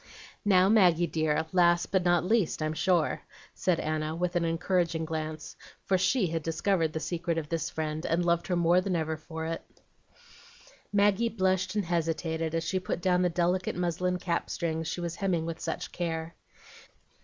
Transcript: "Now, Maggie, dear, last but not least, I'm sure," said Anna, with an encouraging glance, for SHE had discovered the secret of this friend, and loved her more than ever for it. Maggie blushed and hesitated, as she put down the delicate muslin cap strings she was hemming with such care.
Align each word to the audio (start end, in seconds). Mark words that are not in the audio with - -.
"Now, 0.43 0.67
Maggie, 0.67 1.05
dear, 1.05 1.45
last 1.51 1.91
but 1.91 2.03
not 2.03 2.25
least, 2.25 2.59
I'm 2.63 2.73
sure," 2.73 3.21
said 3.53 3.79
Anna, 3.79 4.15
with 4.15 4.35
an 4.35 4.43
encouraging 4.43 5.05
glance, 5.05 5.55
for 5.85 5.95
SHE 5.95 6.25
had 6.29 6.41
discovered 6.41 6.91
the 6.93 6.99
secret 6.99 7.37
of 7.37 7.49
this 7.49 7.69
friend, 7.69 8.03
and 8.07 8.25
loved 8.25 8.47
her 8.47 8.55
more 8.55 8.81
than 8.81 8.95
ever 8.95 9.15
for 9.15 9.45
it. 9.45 9.61
Maggie 10.91 11.29
blushed 11.29 11.75
and 11.75 11.85
hesitated, 11.85 12.55
as 12.55 12.63
she 12.63 12.79
put 12.79 12.99
down 12.99 13.21
the 13.21 13.29
delicate 13.29 13.75
muslin 13.75 14.17
cap 14.17 14.49
strings 14.49 14.87
she 14.87 15.01
was 15.01 15.17
hemming 15.17 15.45
with 15.45 15.59
such 15.59 15.91
care. 15.91 16.33